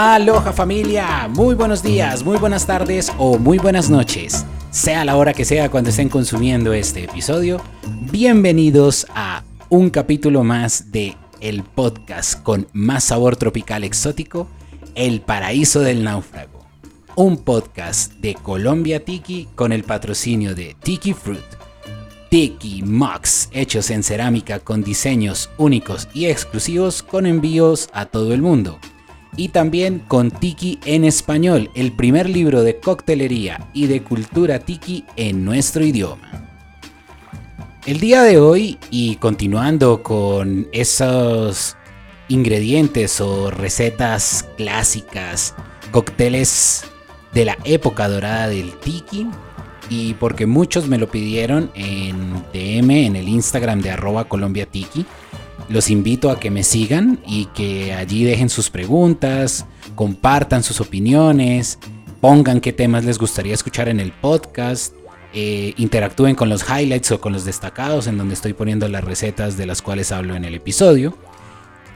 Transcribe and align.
Aloha 0.00 0.52
familia, 0.52 1.26
muy 1.28 1.56
buenos 1.56 1.82
días, 1.82 2.22
muy 2.22 2.38
buenas 2.38 2.68
tardes 2.68 3.12
o 3.18 3.36
muy 3.36 3.58
buenas 3.58 3.90
noches. 3.90 4.46
Sea 4.70 5.04
la 5.04 5.16
hora 5.16 5.34
que 5.34 5.44
sea 5.44 5.72
cuando 5.72 5.90
estén 5.90 6.08
consumiendo 6.08 6.72
este 6.72 7.02
episodio, 7.02 7.60
bienvenidos 8.12 9.08
a 9.12 9.42
un 9.70 9.90
capítulo 9.90 10.44
más 10.44 10.92
de 10.92 11.16
el 11.40 11.64
podcast 11.64 12.40
con 12.44 12.68
más 12.72 13.02
sabor 13.02 13.34
tropical 13.34 13.82
exótico, 13.82 14.46
El 14.94 15.20
Paraíso 15.20 15.80
del 15.80 16.04
Náufrago. 16.04 16.64
Un 17.16 17.38
podcast 17.38 18.12
de 18.20 18.34
Colombia 18.36 19.04
Tiki 19.04 19.48
con 19.56 19.72
el 19.72 19.82
patrocinio 19.82 20.54
de 20.54 20.76
Tiki 20.80 21.12
Fruit. 21.12 21.40
Tiki 22.30 22.84
Mugs 22.84 23.48
hechos 23.50 23.90
en 23.90 24.04
cerámica 24.04 24.60
con 24.60 24.84
diseños 24.84 25.50
únicos 25.58 26.06
y 26.14 26.26
exclusivos 26.26 27.02
con 27.02 27.26
envíos 27.26 27.88
a 27.92 28.06
todo 28.06 28.32
el 28.32 28.42
mundo 28.42 28.78
y 29.36 29.48
también 29.48 30.00
con 30.00 30.30
Tiki 30.30 30.78
en 30.84 31.04
español, 31.04 31.70
el 31.74 31.92
primer 31.92 32.28
libro 32.28 32.62
de 32.62 32.78
coctelería 32.78 33.68
y 33.72 33.86
de 33.86 34.02
cultura 34.02 34.58
tiki 34.60 35.04
en 35.16 35.44
nuestro 35.44 35.84
idioma. 35.84 36.48
El 37.86 38.00
día 38.00 38.22
de 38.22 38.38
hoy, 38.38 38.78
y 38.90 39.16
continuando 39.16 40.02
con 40.02 40.68
esos 40.72 41.76
ingredientes 42.28 43.20
o 43.20 43.50
recetas 43.50 44.46
clásicas, 44.56 45.54
cócteles 45.90 46.84
de 47.32 47.46
la 47.46 47.58
época 47.64 48.08
dorada 48.08 48.48
del 48.48 48.72
tiki, 48.78 49.26
y 49.90 50.14
porque 50.14 50.46
muchos 50.46 50.86
me 50.86 50.98
lo 50.98 51.08
pidieron 51.08 51.70
en 51.74 52.44
DM, 52.52 53.06
en 53.06 53.16
el 53.16 53.28
Instagram 53.28 53.80
de 53.80 53.90
arroba 53.90 54.24
Colombia 54.24 54.66
Tiki, 54.66 55.06
los 55.68 55.90
invito 55.90 56.30
a 56.30 56.40
que 56.40 56.50
me 56.50 56.64
sigan 56.64 57.20
y 57.26 57.46
que 57.46 57.92
allí 57.92 58.24
dejen 58.24 58.48
sus 58.48 58.70
preguntas, 58.70 59.66
compartan 59.94 60.62
sus 60.62 60.80
opiniones, 60.80 61.78
pongan 62.20 62.60
qué 62.60 62.72
temas 62.72 63.04
les 63.04 63.18
gustaría 63.18 63.54
escuchar 63.54 63.88
en 63.88 64.00
el 64.00 64.12
podcast, 64.12 64.94
eh, 65.34 65.74
interactúen 65.76 66.34
con 66.34 66.48
los 66.48 66.64
highlights 66.68 67.12
o 67.12 67.20
con 67.20 67.32
los 67.32 67.44
destacados 67.44 68.06
en 68.06 68.16
donde 68.16 68.34
estoy 68.34 68.54
poniendo 68.54 68.88
las 68.88 69.04
recetas 69.04 69.56
de 69.56 69.66
las 69.66 69.82
cuales 69.82 70.10
hablo 70.10 70.34
en 70.34 70.44
el 70.44 70.54
episodio. 70.54 71.16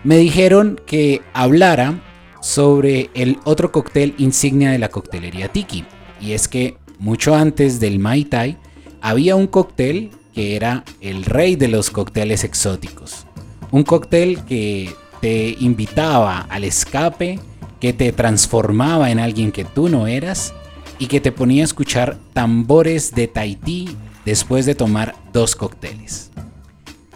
Me 0.05 0.19
dijeron 0.19 0.81
que 0.87 1.23
hablara 1.33 2.03
sobre 2.43 3.11
el 3.15 3.39
otro 3.45 3.73
cóctel 3.73 4.15
insignia 4.19 4.71
de 4.71 4.79
la 4.79 4.89
coctelería 4.89 5.49
Tiki. 5.49 5.85
Y 6.21 6.33
es 6.33 6.49
que 6.49 6.77
mucho 6.99 7.35
antes 7.35 7.81
del 7.81 7.99
Mai 7.99 8.25
Tai 8.25 8.59
había 9.01 9.37
un 9.37 9.47
cóctel 9.47 10.11
que 10.35 10.57
era 10.57 10.85
el 11.01 11.25
rey 11.25 11.57
de 11.57 11.69
los 11.69 11.91
cócteles 11.91 12.45
exóticos. 12.45 13.27
Un 13.73 13.85
cóctel 13.85 14.45
que 14.45 14.95
te 15.23 15.57
invitaba 15.59 16.41
al 16.51 16.65
escape, 16.65 17.41
que 17.81 17.95
te 17.95 18.13
transformaba 18.13 19.11
en 19.11 19.19
alguien 19.19 19.51
que 19.51 19.65
tú 19.65 19.89
no 19.89 20.07
eras 20.07 20.53
y 20.99 21.07
que 21.07 21.21
te 21.21 21.33
ponía 21.33 21.63
a 21.63 21.65
escuchar 21.65 22.19
tambores 22.35 23.15
de 23.15 23.29
Tahití 23.29 23.97
después 24.27 24.67
de 24.67 24.75
tomar 24.75 25.15
dos 25.33 25.57
cócteles. 25.57 26.31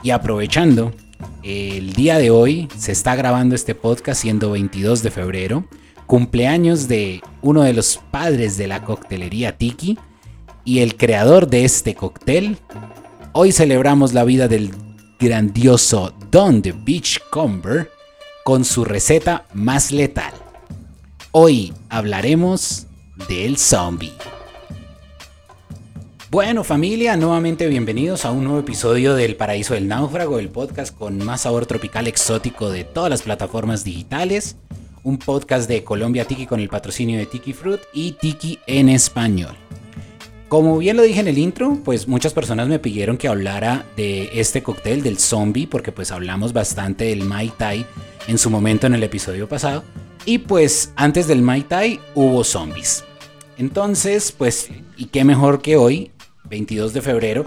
Y 0.02 0.10
aprovechando, 0.10 0.92
el 1.42 1.92
día 1.92 2.16
de 2.16 2.30
hoy 2.30 2.68
se 2.76 2.90
está 2.90 3.14
grabando 3.16 3.54
este 3.54 3.74
podcast 3.74 4.22
siendo 4.22 4.52
22 4.52 5.02
de 5.02 5.10
febrero, 5.10 5.64
cumpleaños 6.06 6.88
de 6.88 7.20
uno 7.42 7.62
de 7.64 7.74
los 7.74 8.00
padres 8.10 8.56
de 8.56 8.66
la 8.66 8.82
coctelería 8.82 9.58
Tiki 9.58 9.98
y 10.64 10.78
el 10.78 10.96
creador 10.96 11.48
de 11.48 11.66
este 11.66 11.94
cóctel. 11.94 12.56
Hoy 13.32 13.52
celebramos 13.52 14.14
la 14.14 14.24
vida 14.24 14.48
del 14.48 14.70
grandioso 15.20 16.14
Don 16.30 16.60
the 16.60 16.72
Beachcomber 16.72 17.90
con 18.44 18.64
su 18.64 18.84
receta 18.84 19.46
más 19.54 19.92
letal. 19.92 20.32
Hoy 21.30 21.72
hablaremos 21.88 22.86
del 23.28 23.56
zombie. 23.58 24.12
Bueno 26.30 26.64
familia, 26.64 27.16
nuevamente 27.16 27.68
bienvenidos 27.68 28.24
a 28.24 28.32
un 28.32 28.44
nuevo 28.44 28.58
episodio 28.58 29.14
del 29.14 29.36
Paraíso 29.36 29.74
del 29.74 29.86
Náufrago, 29.86 30.40
el 30.40 30.48
podcast 30.48 30.96
con 30.96 31.24
más 31.24 31.42
sabor 31.42 31.66
tropical 31.66 32.08
exótico 32.08 32.70
de 32.70 32.82
todas 32.82 33.10
las 33.10 33.22
plataformas 33.22 33.84
digitales. 33.84 34.56
Un 35.04 35.18
podcast 35.18 35.68
de 35.68 35.84
Colombia 35.84 36.24
Tiki 36.24 36.46
con 36.46 36.58
el 36.58 36.68
patrocinio 36.68 37.18
de 37.18 37.26
Tiki 37.26 37.52
Fruit 37.52 37.80
y 37.92 38.12
Tiki 38.12 38.58
en 38.66 38.88
español. 38.88 39.56
Como 40.48 40.78
bien 40.78 40.96
lo 40.96 41.02
dije 41.02 41.18
en 41.18 41.26
el 41.26 41.38
intro, 41.38 41.80
pues 41.84 42.06
muchas 42.06 42.32
personas 42.32 42.68
me 42.68 42.78
pidieron 42.78 43.16
que 43.16 43.26
hablara 43.26 43.84
de 43.96 44.30
este 44.32 44.62
cóctel 44.62 45.02
del 45.02 45.18
zombie, 45.18 45.66
porque 45.66 45.90
pues 45.90 46.12
hablamos 46.12 46.52
bastante 46.52 47.06
del 47.06 47.24
Mai 47.24 47.50
Tai 47.56 47.84
en 48.28 48.38
su 48.38 48.48
momento 48.48 48.86
en 48.86 48.94
el 48.94 49.02
episodio 49.02 49.48
pasado. 49.48 49.82
Y 50.24 50.38
pues 50.38 50.92
antes 50.94 51.26
del 51.26 51.42
Mai 51.42 51.62
Tai 51.62 51.98
hubo 52.14 52.44
zombies. 52.44 53.02
Entonces, 53.58 54.30
pues, 54.30 54.68
y 54.96 55.06
qué 55.06 55.24
mejor 55.24 55.62
que 55.62 55.76
hoy, 55.76 56.12
22 56.48 56.92
de 56.92 57.02
febrero, 57.02 57.46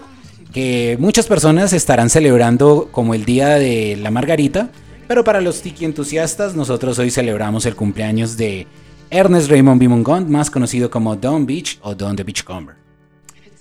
que 0.51 0.97
muchas 0.99 1.27
personas 1.27 1.71
estarán 1.71 2.09
celebrando 2.09 2.89
como 2.91 3.13
el 3.13 3.23
Día 3.23 3.55
de 3.55 3.95
la 3.95 4.11
Margarita, 4.11 4.71
pero 5.07 5.23
para 5.23 5.39
los 5.39 5.61
tiki 5.61 5.85
entusiastas, 5.85 6.53
nosotros 6.53 6.99
hoy 6.99 7.11
celebramos 7.11 7.65
el 7.65 7.77
cumpleaños 7.77 8.35
de 8.35 8.67
Ernest 9.09 9.49
Raymond 9.49 9.79
Bimongond, 9.79 10.29
más 10.29 10.51
conocido 10.51 10.89
como 10.89 11.15
Don 11.15 11.45
Beach 11.45 11.79
o 11.81 11.95
Don 11.95 12.17
the 12.17 12.23
Beachcomber. 12.23 12.88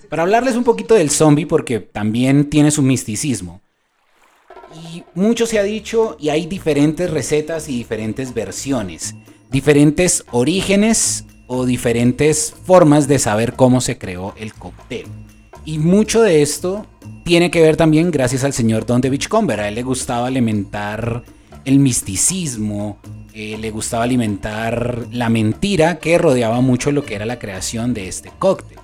Para 0.09 0.23
hablarles 0.23 0.57
un 0.57 0.65
poquito 0.65 0.95
del 0.95 1.11
zombie, 1.11 1.47
porque 1.47 1.81
también 1.81 2.49
tiene 2.49 2.71
su 2.71 2.83
misticismo. 2.83 3.61
Y 4.93 5.03
mucho 5.15 5.47
se 5.47 5.59
ha 5.59 5.63
dicho 5.63 6.17
y 6.19 6.31
hay 6.31 6.47
diferentes 6.47 7.11
recetas 7.11 7.69
y 7.69 7.77
diferentes 7.77 8.35
versiones, 8.35 9.15
diferentes 9.51 10.25
orígenes 10.31 11.25
o 11.47 11.65
diferentes 11.65 12.55
formas 12.65 13.09
de 13.09 13.19
saber 13.19 13.55
cómo 13.55 13.81
se 13.81 13.99
creó 13.99 14.35
el 14.39 14.55
cóctel. 14.55 15.07
Y 15.65 15.79
mucho 15.79 16.23
de 16.23 16.43
esto 16.43 16.87
tiene 17.25 17.51
que 17.51 17.61
ver 17.61 17.77
también 17.77 18.11
gracias 18.11 18.45
al 18.45 18.53
señor 18.53 18.87
Don 18.87 19.01
de 19.01 19.11
Beachcomber. 19.11 19.61
A 19.61 19.69
él 19.69 19.75
le 19.75 19.83
gustaba 19.83 20.27
alimentar 20.27 21.23
el 21.65 21.79
misticismo, 21.79 22.99
eh, 23.35 23.59
le 23.59 23.71
gustaba 23.71 24.05
alimentar 24.05 25.07
la 25.13 25.29
mentira 25.29 25.99
que 25.99 26.17
rodeaba 26.17 26.61
mucho 26.61 26.93
lo 26.93 27.05
que 27.05 27.15
era 27.15 27.27
la 27.27 27.39
creación 27.39 27.93
de 27.93 28.09
este 28.09 28.31
cóctel 28.39 28.79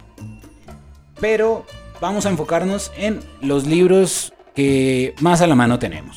pero 1.20 1.66
vamos 2.00 2.26
a 2.26 2.30
enfocarnos 2.30 2.92
en 2.97 3.20
los 3.41 3.66
libros 3.66 4.32
que 4.54 5.14
más 5.20 5.41
a 5.41 5.47
la 5.47 5.54
mano 5.54 5.78
tenemos. 5.78 6.16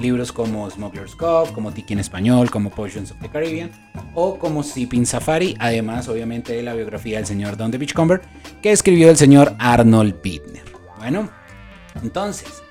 Libros 0.00 0.32
como 0.32 0.70
Smuggler's 0.70 1.14
Cove, 1.14 1.52
como 1.52 1.72
Tiki 1.72 1.92
en 1.92 1.98
español, 1.98 2.50
como 2.50 2.70
Potions 2.70 3.10
of 3.10 3.18
the 3.20 3.28
Caribbean 3.28 3.70
o 4.14 4.38
como 4.38 4.62
Sipping 4.62 5.06
Safari, 5.06 5.54
además 5.58 6.08
obviamente 6.08 6.54
de 6.54 6.62
la 6.62 6.74
biografía 6.74 7.18
del 7.18 7.26
señor 7.26 7.56
Don 7.56 7.70
de 7.70 7.78
Beachcomber 7.78 8.22
que 8.62 8.72
escribió 8.72 9.10
el 9.10 9.16
señor 9.16 9.54
Arnold 9.58 10.20
Bittner. 10.22 10.64
Bueno, 10.98 11.30
entonces, 12.02 12.62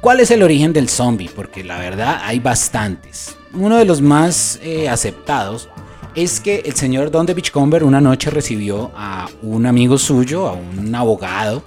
¿cuál 0.00 0.20
es 0.20 0.30
el 0.30 0.42
origen 0.42 0.72
del 0.72 0.88
zombie? 0.88 1.30
Porque 1.34 1.62
la 1.62 1.78
verdad 1.78 2.20
hay 2.22 2.40
bastantes. 2.40 3.36
Uno 3.52 3.76
de 3.76 3.84
los 3.84 4.00
más 4.00 4.58
eh, 4.62 4.88
aceptados 4.88 5.68
es 6.14 6.40
que 6.40 6.62
el 6.64 6.74
señor 6.74 7.10
Don 7.10 7.26
de 7.26 7.34
Beachcomber 7.34 7.82
una 7.82 8.00
noche 8.00 8.30
recibió 8.30 8.92
a 8.94 9.28
un 9.42 9.66
amigo 9.66 9.98
suyo, 9.98 10.48
a 10.48 10.52
un 10.52 10.94
abogado, 10.94 11.62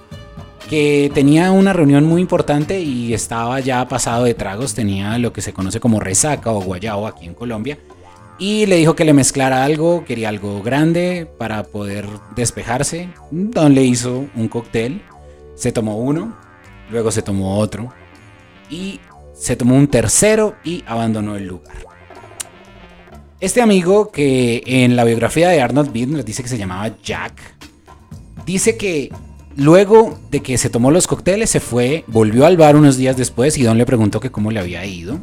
que 0.70 1.10
tenía 1.14 1.50
una 1.50 1.72
reunión 1.72 2.04
muy 2.04 2.20
importante 2.20 2.80
y 2.80 3.14
estaba 3.14 3.60
ya 3.60 3.88
pasado 3.88 4.24
de 4.24 4.34
tragos, 4.34 4.74
tenía 4.74 5.18
lo 5.18 5.32
que 5.32 5.40
se 5.40 5.52
conoce 5.52 5.80
como 5.80 6.00
resaca 6.00 6.52
o 6.52 6.60
guayao 6.60 7.06
aquí 7.06 7.26
en 7.26 7.34
Colombia, 7.34 7.78
y 8.38 8.66
le 8.66 8.76
dijo 8.76 8.94
que 8.94 9.04
le 9.04 9.12
mezclara 9.12 9.64
algo, 9.64 10.04
quería 10.04 10.28
algo 10.28 10.62
grande 10.62 11.28
para 11.38 11.64
poder 11.64 12.06
despejarse. 12.36 13.08
Don 13.30 13.74
le 13.74 13.82
hizo 13.82 14.26
un 14.36 14.48
cóctel, 14.48 15.02
se 15.56 15.72
tomó 15.72 15.96
uno, 15.96 16.36
luego 16.90 17.10
se 17.10 17.22
tomó 17.22 17.58
otro, 17.58 17.92
y 18.70 19.00
se 19.34 19.56
tomó 19.56 19.74
un 19.74 19.88
tercero 19.88 20.54
y 20.64 20.84
abandonó 20.86 21.36
el 21.36 21.46
lugar. 21.46 21.87
Este 23.40 23.62
amigo 23.62 24.10
que 24.10 24.64
en 24.66 24.96
la 24.96 25.04
biografía 25.04 25.48
de 25.48 25.60
Arnold 25.60 25.92
Bittner 25.92 26.24
dice 26.24 26.42
que 26.42 26.48
se 26.48 26.58
llamaba 26.58 26.96
Jack, 27.04 27.40
dice 28.44 28.76
que 28.76 29.12
luego 29.54 30.18
de 30.32 30.40
que 30.40 30.58
se 30.58 30.70
tomó 30.70 30.90
los 30.90 31.06
cócteles 31.06 31.48
se 31.48 31.60
fue, 31.60 32.02
volvió 32.08 32.46
al 32.46 32.56
bar 32.56 32.74
unos 32.74 32.96
días 32.96 33.16
después 33.16 33.56
y 33.56 33.62
Don 33.62 33.78
le 33.78 33.86
preguntó 33.86 34.18
que 34.18 34.32
cómo 34.32 34.50
le 34.50 34.58
había 34.58 34.84
ido. 34.84 35.20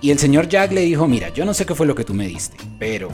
Y 0.00 0.12
el 0.12 0.18
señor 0.18 0.48
Jack 0.48 0.72
le 0.72 0.80
dijo, 0.80 1.06
mira, 1.06 1.28
yo 1.28 1.44
no 1.44 1.52
sé 1.52 1.66
qué 1.66 1.74
fue 1.74 1.86
lo 1.86 1.94
que 1.94 2.04
tú 2.04 2.14
me 2.14 2.26
diste, 2.26 2.56
pero 2.78 3.10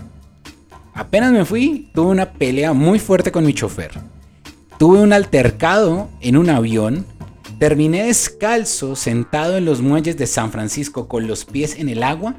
apenas 0.95 1.33
me 1.33 1.45
fui, 1.45 1.91
tuve 1.93 2.13
una 2.13 2.31
pelea 2.31 2.73
muy 2.73 3.01
fuerte 3.01 3.33
con 3.33 3.45
mi 3.45 3.55
chofer. 3.55 3.91
Tuve 4.79 5.01
un 5.01 5.13
altercado 5.13 6.09
en 6.21 6.37
un 6.37 6.49
avión, 6.49 7.07
terminé 7.59 8.05
descalzo 8.05 8.95
sentado 8.95 9.57
en 9.57 9.65
los 9.65 9.81
muelles 9.81 10.17
de 10.17 10.29
San 10.29 10.53
Francisco 10.53 11.09
con 11.09 11.27
los 11.27 11.45
pies 11.45 11.77
en 11.77 11.89
el 11.89 12.05
agua 12.05 12.37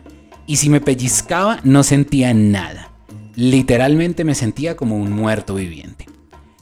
y 0.48 0.57
si 0.57 0.69
me 0.69 0.81
pellizcaba 0.81 1.60
no 1.63 1.84
sentía 1.84 2.34
nada. 2.34 2.92
Literalmente 3.36 4.24
me 4.24 4.36
sentía 4.36 4.75
como 4.75 4.98
un 4.98 5.12
muerto 5.12 5.56
viviente. 5.56 6.07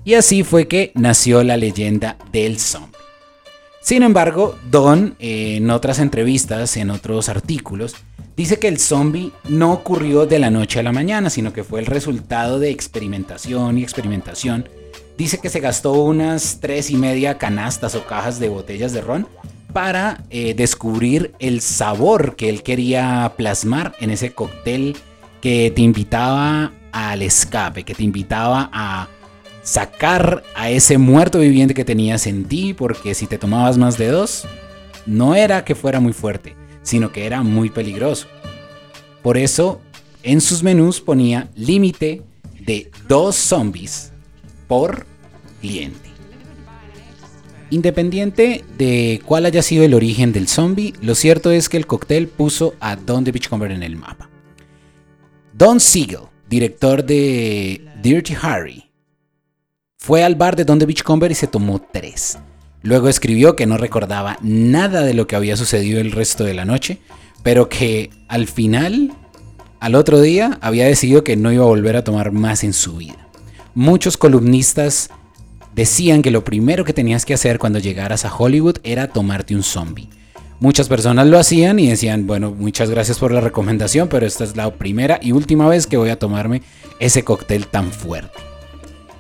Y 0.04 0.16
así 0.16 0.44
fue 0.44 0.68
que 0.68 0.92
nació 0.95 1.44
la 1.44 1.57
leyenda 1.57 2.18
del 2.31 2.60
zombie. 2.60 2.98
Sin 3.81 4.04
embargo, 4.04 4.56
Don, 4.69 5.16
en 5.19 5.69
otras 5.69 6.00
entrevistas, 6.00 6.78
en 6.78 6.92
otros 6.92 7.30
artículos, 7.30 7.95
dice 8.38 8.57
que 8.57 8.68
el 8.68 8.80
zombie 8.80 9.31
no 9.50 9.74
ocurrió 9.74 10.28
de 10.28 10.39
la 10.39 10.51
noche 10.51 10.80
a 10.80 10.83
la 10.83 10.92
mañana, 10.92 11.30
sino 11.30 11.51
que 11.51 11.63
fue 11.63 11.80
el 11.80 11.88
resultado 11.88 12.60
de 12.60 12.69
experimentación 12.69 13.78
y 13.78 13.83
experimentación. 13.83 14.69
Dice 15.18 15.39
que 15.39 15.50
se 15.50 15.60
gastó 15.60 15.94
unas 15.94 16.60
tres 16.62 16.89
y 16.92 16.95
media 16.95 17.38
canastas 17.38 17.95
o 17.95 18.06
cajas 18.06 18.39
de 18.39 18.50
botellas 18.50 18.94
de 18.94 19.01
ron 19.01 19.28
para 19.73 20.23
eh, 20.29 20.53
descubrir 20.53 21.33
el 21.39 21.62
sabor 21.62 22.35
que 22.35 22.50
él 22.50 22.63
quería 22.63 23.33
plasmar 23.38 23.94
en 24.00 24.12
ese 24.12 24.33
cóctel 24.33 24.95
que 25.41 25.71
te 25.75 25.81
invitaba 25.81 26.71
al 26.91 27.21
escape, 27.21 27.83
que 27.83 27.95
te 27.95 28.03
invitaba 28.03 28.69
a 28.71 29.07
sacar 29.63 30.44
a 30.56 30.69
ese 30.69 30.97
muerto 30.97 31.39
viviente 31.39 31.73
que 31.73 31.85
tenías 31.85 32.27
en 32.27 32.45
ti, 32.45 32.73
porque 32.73 33.13
si 33.13 33.27
te 33.27 33.38
tomabas 33.38 33.77
más 33.77 33.97
de 33.97 34.07
dos, 34.07 34.45
no 35.06 35.35
era 35.35 35.63
que 35.65 35.75
fuera 35.75 36.00
muy 36.00 36.13
fuerte, 36.13 36.56
sino 36.83 37.12
que 37.12 37.25
era 37.25 37.44
muy 37.44 37.69
peligroso. 37.69 38.27
Por 39.21 39.38
eso, 39.38 39.81
en 40.23 40.41
sus 40.41 40.63
menús 40.63 41.01
ponía 41.01 41.50
límite 41.56 42.21
de 42.59 42.91
dos 43.07 43.35
zombies 43.35 44.12
por 44.68 45.06
cliente. 45.62 46.10
Independiente 47.71 48.65
de 48.77 49.21
cuál 49.25 49.45
haya 49.45 49.62
sido 49.62 49.85
el 49.85 49.94
origen 49.94 50.33
del 50.33 50.50
zombie, 50.50 50.94
lo 51.01 51.15
cierto 51.15 51.51
es 51.51 51.69
que 51.69 51.77
el 51.77 51.88
cóctel 51.88 52.27
puso 52.27 52.75
a 52.81 52.97
Don 52.97 53.23
the 53.23 53.31
Beachcomber 53.31 53.71
en 53.71 53.81
el 53.81 53.95
mapa. 53.95 54.29
Don 55.53 55.79
Siegel, 55.79 56.27
director 56.50 57.01
de 57.01 57.81
Dirty 58.03 58.35
Harry, 58.41 58.91
fue 59.97 60.21
al 60.21 60.35
bar 60.35 60.57
de 60.57 60.65
Don 60.65 60.79
the 60.79 60.85
Beachcomber 60.85 61.31
y 61.31 61.35
se 61.35 61.47
tomó 61.47 61.79
tres. 61.79 62.39
Luego 62.81 63.07
escribió 63.07 63.56
que 63.56 63.65
no 63.65 63.77
recordaba 63.77 64.38
nada 64.41 65.03
de 65.03 65.13
lo 65.13 65.25
que 65.25 65.38
había 65.38 65.56
sucedido 65.56 66.01
el 66.01 66.12
resto 66.12 66.44
de 66.44 66.53
la 66.53 66.65
noche, 66.65 66.97
pero 67.41 67.69
que 67.69 68.09
al 68.27 68.47
final, 68.47 69.13
al 69.79 69.95
otro 69.95 70.19
día, 70.19 70.57
había 70.62 70.88
decidido 70.88 71.23
que 71.23 71.38
no 71.38 71.53
iba 71.53 71.63
a 71.63 71.68
volver 71.68 71.95
a 71.95 72.03
tomar 72.03 72.33
más 72.33 72.65
en 72.65 72.73
su 72.73 72.97
vida. 72.97 73.29
Muchos 73.75 74.18
columnistas 74.18 75.09
decían 75.75 76.21
que 76.21 76.31
lo 76.31 76.44
primero 76.44 76.85
que 76.85 76.94
tenías 76.94 77.25
que 77.25 77.33
hacer 77.33 77.59
cuando 77.59 77.79
llegaras 77.79 78.25
a 78.25 78.35
Hollywood 78.35 78.77
era 78.83 79.07
tomarte 79.07 79.56
un 79.56 79.63
zombie. 79.63 80.09
Muchas 80.59 80.89
personas 80.89 81.25
lo 81.25 81.39
hacían 81.39 81.79
y 81.79 81.89
decían, 81.89 82.27
bueno, 82.27 82.51
muchas 82.51 82.89
gracias 82.89 83.18
por 83.18 83.31
la 83.31 83.41
recomendación, 83.41 84.07
pero 84.09 84.27
esta 84.27 84.44
es 84.44 84.56
la 84.56 84.71
primera 84.71 85.19
y 85.21 85.31
última 85.31 85.68
vez 85.68 85.88
que 85.88 85.97
voy 85.97 86.09
a 86.09 86.19
tomarme 86.19 86.62
ese 87.00 87.23
cóctel 87.23 87.65
tan 87.65 87.91
fuerte. 87.91 88.38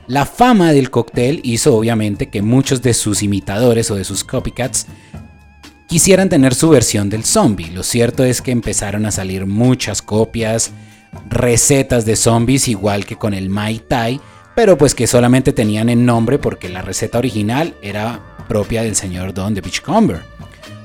La 0.07 0.25
fama 0.25 0.71
del 0.71 0.91
cóctel 0.91 1.39
hizo 1.43 1.75
obviamente 1.75 2.29
que 2.29 2.41
muchos 2.41 2.81
de 2.81 2.93
sus 2.93 3.23
imitadores 3.23 3.89
o 3.89 3.95
de 3.95 4.03
sus 4.03 4.23
copycats 4.23 4.85
quisieran 5.87 6.29
tener 6.29 6.53
su 6.53 6.69
versión 6.69 7.09
del 7.09 7.23
zombie. 7.23 7.71
Lo 7.71 7.81
cierto 7.81 8.23
es 8.23 8.41
que 8.41 8.51
empezaron 8.51 9.05
a 9.05 9.11
salir 9.11 9.45
muchas 9.45 10.01
copias, 10.01 10.71
recetas 11.29 12.05
de 12.05 12.15
zombies 12.15 12.67
igual 12.67 13.05
que 13.05 13.15
con 13.15 13.33
el 13.33 13.49
Mai 13.49 13.79
Tai, 13.79 14.21
pero 14.55 14.77
pues 14.77 14.95
que 14.95 15.07
solamente 15.07 15.53
tenían 15.53 15.89
el 15.89 16.05
nombre 16.05 16.39
porque 16.39 16.69
la 16.69 16.81
receta 16.81 17.17
original 17.17 17.75
era 17.81 18.35
propia 18.47 18.83
del 18.83 18.95
señor 18.95 19.33
Don 19.33 19.53
de 19.53 19.61
Beachcomber. 19.61 20.21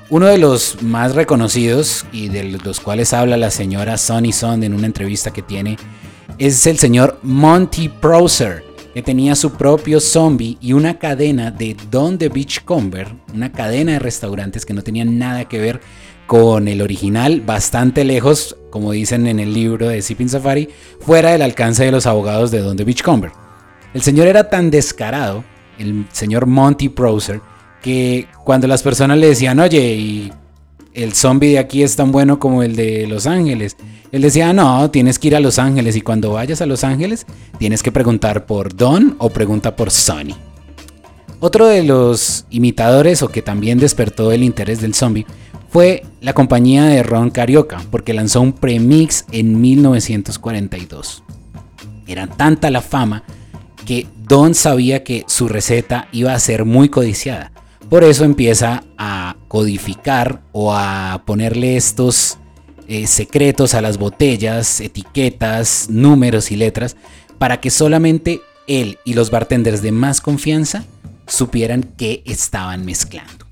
Uno 0.09 0.27
de 0.27 0.39
los 0.39 0.83
más 0.83 1.17
reconocidos 1.17 2.07
y 2.13 2.29
de 2.29 2.45
los 2.45 2.79
cuales 2.79 3.13
habla 3.13 3.37
la 3.37 3.51
señora 3.51 3.99
Sonny 3.99 4.33
Son 4.33 4.63
en 4.63 4.73
una 4.73 4.87
entrevista 4.87 5.33
que 5.33 5.43
tiene 5.43 5.77
es 6.39 6.67
el 6.67 6.79
señor 6.79 7.19
Monty 7.23 7.89
Proser, 7.89 8.63
que 8.95 9.03
tenía 9.03 9.35
su 9.35 9.53
propio 9.53 10.01
zombie 10.01 10.59
y 10.61 10.75
una 10.75 10.99
cadena 10.99 11.51
de 11.51 11.77
Don 11.91 12.19
the 12.19 12.29
Beachcomber, 12.29 13.09
una 13.35 13.51
cadena 13.51 13.93
de 13.93 13.99
restaurantes 13.99 14.65
que 14.65 14.75
no 14.75 14.83
tenían 14.83 15.19
nada 15.19 15.47
que 15.47 15.59
ver 15.59 15.81
con 16.27 16.69
el 16.69 16.83
original, 16.83 17.41
bastante 17.41 18.05
lejos, 18.05 18.57
como 18.71 18.93
dicen 18.93 19.27
en 19.27 19.41
el 19.41 19.53
libro 19.55 19.89
de 19.89 20.03
Sipping 20.03 20.29
Safari, 20.29 20.69
fuera 21.01 21.31
del 21.31 21.43
alcance 21.43 21.85
de 21.85 21.93
los 21.93 22.07
abogados 22.07 22.51
de 22.51 22.61
Don 22.61 22.77
the 22.77 22.85
Beachcomber. 22.85 23.46
El 23.97 24.03
señor 24.03 24.27
era 24.27 24.51
tan 24.51 24.71
descarado, 24.71 25.43
el 25.79 26.05
señor 26.13 26.45
Monty 26.45 26.91
Proser, 26.91 27.41
que 27.81 28.29
cuando 28.45 28.67
las 28.67 28.83
personas 28.83 29.17
le 29.17 29.29
decían, 29.29 29.59
oye, 29.59 30.31
el 30.93 31.15
zombie 31.15 31.53
de 31.53 31.59
aquí 31.59 31.83
es 31.83 31.97
tan 31.97 32.13
bueno 32.13 32.39
como 32.39 32.63
el 32.63 32.77
de 32.77 33.07
Los 33.07 33.27
Ángeles, 33.27 33.75
él 34.13 34.21
decía, 34.21 34.53
no, 34.53 34.91
tienes 34.91 35.19
que 35.19 35.29
ir 35.29 35.37
a 35.37 35.41
Los 35.41 35.59
Ángeles 35.59 35.97
y 35.97 36.03
cuando 36.03 36.33
vayas 36.33 36.61
a 36.61 36.67
Los 36.67 36.85
Ángeles 36.85 37.25
tienes 37.59 37.83
que 37.83 37.91
preguntar 37.91 38.45
por 38.45 38.77
Don 38.77 39.17
o 39.17 39.31
pregunta 39.31 39.75
por 39.77 39.91
Sonny. 39.91 40.35
Otro 41.41 41.67
de 41.67 41.83
los 41.83 42.45
imitadores 42.51 43.23
o 43.23 43.29
que 43.29 43.41
también 43.41 43.79
despertó 43.79 44.31
el 44.31 44.43
interés 44.43 44.83
del 44.83 44.93
zombie 44.93 45.25
fue 45.71 46.03
la 46.21 46.35
compañía 46.35 46.85
de 46.85 47.03
Ron 47.03 47.31
Carioca, 47.31 47.81
porque 47.91 48.13
lanzó 48.13 48.43
un 48.43 48.53
premix 48.53 49.25
en 49.33 49.59
1942. 49.59 51.23
Era 52.07 52.27
tanta 52.27 52.71
la 52.71 52.83
fama 52.83 53.25
que 53.87 54.07
Don 54.29 54.55
sabía 54.55 55.03
que 55.03 55.25
su 55.27 55.49
receta 55.49 56.09
iba 56.13 56.35
a 56.35 56.41
ser 56.41 56.67
muy 56.67 56.91
codiciada. 56.91 57.53
Por 57.89 58.05
eso 58.05 58.25
empieza 58.25 58.85
a 58.99 59.37
codificar 59.49 60.43
o 60.53 60.75
a 60.75 61.23
ponerle 61.25 61.77
estos 61.77 62.37
eh, 62.89 63.07
secretos 63.07 63.75
a 63.75 63.81
las 63.81 63.97
botellas, 63.97 64.81
etiquetas, 64.81 65.87
números 65.89 66.51
y 66.51 66.57
letras, 66.57 66.97
para 67.39 67.61
que 67.61 67.71
solamente 67.71 68.41
él 68.67 68.99
y 69.05 69.15
los 69.15 69.31
bartenders 69.31 69.83
de 69.83 69.93
más 69.93 70.21
confianza 70.21 70.85
supieran 71.27 71.85
qué 71.97 72.23
estaban 72.27 72.85
mezclando. 72.85 73.47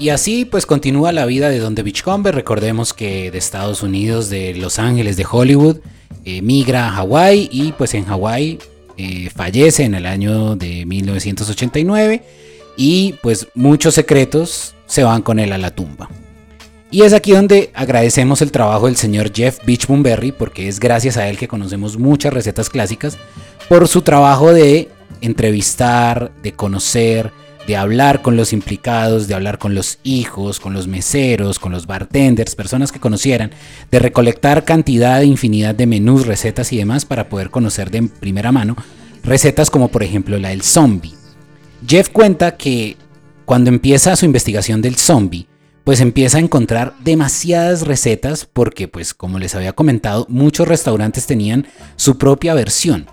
Y 0.00 0.10
así 0.10 0.44
pues 0.44 0.66
continúa 0.66 1.12
la 1.12 1.26
vida 1.26 1.50
de 1.50 1.58
Don 1.58 1.74
de 1.74 1.82
Beachcomber. 1.82 2.34
Recordemos 2.34 2.94
que 2.94 3.30
de 3.30 3.38
Estados 3.38 3.82
Unidos, 3.82 4.28
de 4.28 4.54
Los 4.54 4.78
Ángeles, 4.78 5.16
de 5.16 5.26
Hollywood, 5.28 5.78
migra 6.42 6.88
a 6.88 6.90
Hawái 6.90 7.48
y 7.50 7.72
pues 7.72 7.94
en 7.94 8.04
Hawái 8.04 8.58
eh, 8.96 9.30
fallece 9.34 9.84
en 9.84 9.94
el 9.94 10.06
año 10.06 10.56
de 10.56 10.84
1989 10.86 12.22
y 12.76 13.14
pues 13.22 13.48
muchos 13.54 13.94
secretos 13.94 14.74
se 14.86 15.04
van 15.04 15.22
con 15.22 15.38
él 15.38 15.52
a 15.52 15.58
la 15.58 15.70
tumba. 15.70 16.08
Y 16.90 17.02
es 17.02 17.12
aquí 17.12 17.32
donde 17.32 17.70
agradecemos 17.74 18.40
el 18.40 18.50
trabajo 18.50 18.86
del 18.86 18.96
señor 18.96 19.30
Jeff 19.34 19.58
Beachbumberry 19.66 20.32
porque 20.32 20.68
es 20.68 20.80
gracias 20.80 21.16
a 21.16 21.28
él 21.28 21.36
que 21.36 21.48
conocemos 21.48 21.98
muchas 21.98 22.32
recetas 22.32 22.70
clásicas 22.70 23.18
por 23.68 23.86
su 23.88 24.02
trabajo 24.02 24.52
de 24.52 24.88
entrevistar, 25.20 26.32
de 26.42 26.52
conocer, 26.52 27.30
de 27.68 27.76
hablar 27.76 28.22
con 28.22 28.36
los 28.36 28.54
implicados, 28.54 29.28
de 29.28 29.34
hablar 29.34 29.58
con 29.58 29.74
los 29.74 29.98
hijos, 30.02 30.58
con 30.58 30.72
los 30.72 30.88
meseros, 30.88 31.58
con 31.58 31.70
los 31.70 31.86
bartenders, 31.86 32.56
personas 32.56 32.90
que 32.90 32.98
conocieran, 32.98 33.52
de 33.90 33.98
recolectar 33.98 34.64
cantidad 34.64 35.20
de 35.20 35.26
infinidad 35.26 35.74
de 35.74 35.86
menús, 35.86 36.26
recetas 36.26 36.72
y 36.72 36.78
demás 36.78 37.04
para 37.04 37.28
poder 37.28 37.50
conocer 37.50 37.90
de 37.90 38.02
primera 38.02 38.52
mano 38.52 38.74
recetas 39.22 39.68
como 39.68 39.88
por 39.88 40.02
ejemplo 40.02 40.38
la 40.38 40.48
del 40.48 40.62
zombie. 40.62 41.14
Jeff 41.86 42.08
cuenta 42.08 42.56
que 42.56 42.96
cuando 43.44 43.68
empieza 43.68 44.16
su 44.16 44.24
investigación 44.24 44.80
del 44.80 44.96
zombie, 44.96 45.46
pues 45.84 46.00
empieza 46.00 46.38
a 46.38 46.40
encontrar 46.40 46.94
demasiadas 47.04 47.86
recetas 47.86 48.46
porque 48.50 48.88
pues 48.88 49.12
como 49.12 49.38
les 49.38 49.54
había 49.54 49.74
comentado, 49.74 50.24
muchos 50.30 50.66
restaurantes 50.66 51.26
tenían 51.26 51.66
su 51.96 52.16
propia 52.16 52.54
versión 52.54 53.06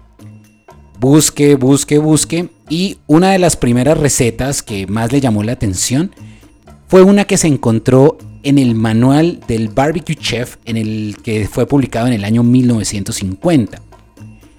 busque, 0.99 1.55
busque, 1.55 1.97
busque. 1.97 2.49
Y 2.69 2.97
una 3.07 3.31
de 3.31 3.39
las 3.39 3.57
primeras 3.57 3.97
recetas 3.97 4.63
que 4.63 4.87
más 4.87 5.11
le 5.11 5.21
llamó 5.21 5.43
la 5.43 5.51
atención 5.51 6.11
fue 6.87 7.03
una 7.03 7.25
que 7.25 7.37
se 7.37 7.47
encontró 7.47 8.17
en 8.43 8.57
el 8.59 8.75
manual 8.75 9.39
del 9.47 9.69
barbecue 9.69 10.15
chef 10.15 10.57
en 10.65 10.77
el 10.77 11.17
que 11.23 11.47
fue 11.47 11.67
publicado 11.67 12.07
en 12.07 12.13
el 12.13 12.23
año 12.23 12.43
1950. 12.43 13.81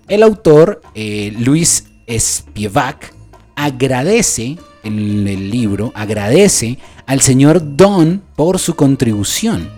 El 0.08 0.22
autor, 0.22 0.82
eh, 0.94 1.32
Luis 1.38 1.86
Spievak, 2.08 3.12
agradece 3.54 4.56
en 4.84 5.26
el 5.26 5.50
libro, 5.50 5.92
agradece 5.94 6.78
al 7.06 7.20
señor 7.20 7.76
Don 7.76 8.22
por 8.36 8.58
su 8.58 8.75
contribución. 8.75 9.68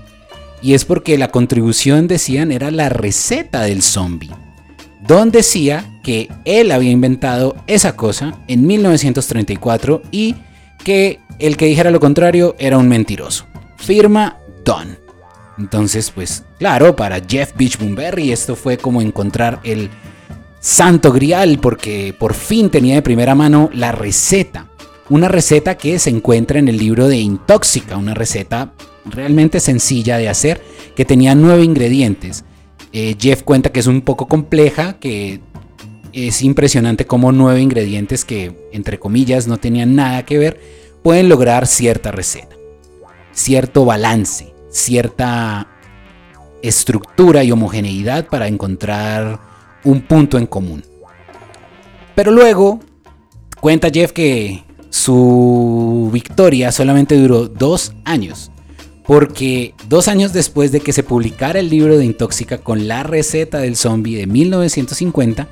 Y 0.60 0.74
es 0.74 0.84
porque 0.84 1.16
la 1.16 1.30
contribución, 1.30 2.08
decían, 2.08 2.50
era 2.50 2.70
la 2.70 2.88
receta 2.88 3.62
del 3.62 3.82
zombie. 3.82 4.30
Don 5.06 5.30
decía 5.30 5.97
que 6.08 6.30
él 6.46 6.72
había 6.72 6.90
inventado 6.90 7.54
esa 7.66 7.94
cosa 7.94 8.32
en 8.48 8.66
1934 8.66 10.00
y 10.10 10.36
que 10.82 11.20
el 11.38 11.58
que 11.58 11.66
dijera 11.66 11.90
lo 11.90 12.00
contrario 12.00 12.56
era 12.58 12.78
un 12.78 12.88
mentiroso. 12.88 13.44
Firma 13.76 14.38
Don. 14.64 14.98
Entonces, 15.58 16.10
pues 16.10 16.44
claro, 16.58 16.96
para 16.96 17.20
Jeff 17.20 17.52
Beach 17.58 17.76
esto 18.16 18.56
fue 18.56 18.78
como 18.78 19.02
encontrar 19.02 19.60
el 19.64 19.90
santo 20.60 21.12
grial 21.12 21.58
porque 21.60 22.14
por 22.18 22.32
fin 22.32 22.70
tenía 22.70 22.94
de 22.94 23.02
primera 23.02 23.34
mano 23.34 23.68
la 23.74 23.92
receta. 23.92 24.66
Una 25.10 25.28
receta 25.28 25.76
que 25.76 25.98
se 25.98 26.08
encuentra 26.08 26.58
en 26.58 26.68
el 26.68 26.78
libro 26.78 27.06
de 27.06 27.18
Intóxica, 27.18 27.98
una 27.98 28.14
receta 28.14 28.72
realmente 29.04 29.60
sencilla 29.60 30.16
de 30.16 30.30
hacer 30.30 30.62
que 30.96 31.04
tenía 31.04 31.34
nueve 31.34 31.64
ingredientes. 31.64 32.46
Eh, 32.94 33.14
Jeff 33.20 33.42
cuenta 33.42 33.70
que 33.70 33.80
es 33.80 33.86
un 33.86 34.00
poco 34.00 34.26
compleja, 34.26 34.94
que 34.94 35.42
es 36.12 36.42
impresionante 36.42 37.06
cómo 37.06 37.32
nueve 37.32 37.60
ingredientes 37.60 38.24
que, 38.24 38.68
entre 38.72 38.98
comillas, 38.98 39.46
no 39.46 39.58
tenían 39.58 39.94
nada 39.94 40.24
que 40.24 40.38
ver, 40.38 40.60
pueden 41.02 41.28
lograr 41.28 41.66
cierta 41.66 42.10
receta, 42.10 42.56
cierto 43.32 43.84
balance, 43.84 44.52
cierta 44.70 45.68
estructura 46.62 47.44
y 47.44 47.52
homogeneidad 47.52 48.26
para 48.26 48.48
encontrar 48.48 49.40
un 49.84 50.02
punto 50.02 50.38
en 50.38 50.46
común. 50.46 50.84
Pero 52.14 52.32
luego 52.32 52.80
cuenta 53.60 53.90
Jeff 53.90 54.12
que 54.12 54.64
su 54.90 56.10
victoria 56.12 56.72
solamente 56.72 57.16
duró 57.16 57.46
dos 57.46 57.92
años, 58.04 58.50
porque 59.08 59.72
dos 59.88 60.06
años 60.06 60.34
después 60.34 60.70
de 60.70 60.80
que 60.80 60.92
se 60.92 61.02
publicara 61.02 61.60
el 61.60 61.70
libro 61.70 61.96
de 61.96 62.04
Intóxica 62.04 62.58
con 62.58 62.86
la 62.88 63.04
receta 63.04 63.56
del 63.56 63.74
zombie 63.74 64.18
de 64.18 64.26
1950, 64.26 65.48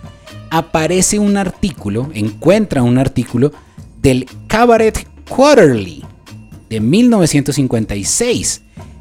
aparece 0.50 1.18
un 1.18 1.38
artículo, 1.38 2.10
encuentra 2.12 2.82
un 2.82 2.98
artículo 2.98 3.52
del 4.02 4.26
Cabaret 4.46 5.08
Quarterly 5.30 6.04
de 6.68 6.80
1956, 6.80 8.60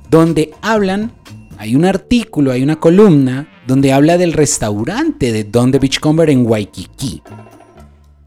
donde 0.10 0.52
hablan, 0.62 1.12
hay 1.58 1.76
un 1.76 1.84
artículo, 1.84 2.54
hay 2.54 2.64
una 2.64 2.78
columna 2.78 3.50
donde 3.68 3.92
habla 3.92 4.18
del 4.18 4.32
restaurante 4.32 5.34
de 5.34 5.44
Don 5.44 5.74
the 5.74 5.80
Beachcomber 5.80 6.30
en 6.30 6.48
Waikiki. 6.48 7.22